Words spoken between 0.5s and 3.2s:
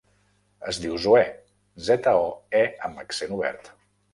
Es diu Zoè: zeta, o, e amb